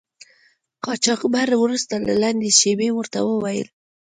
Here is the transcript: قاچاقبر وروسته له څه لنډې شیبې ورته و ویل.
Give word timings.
قاچاقبر 0.85 1.49
وروسته 1.63 1.93
له 2.05 2.13
څه 2.15 2.19
لنډې 2.23 2.49
شیبې 2.59 2.89
ورته 2.93 3.19
و 3.23 3.29
ویل. 3.43 3.69